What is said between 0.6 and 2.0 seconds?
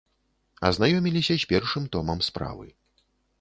Азнаёміліся з першым